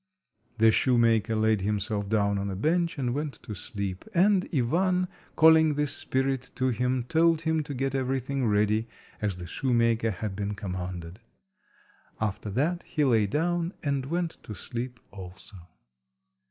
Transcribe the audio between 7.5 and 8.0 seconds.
to get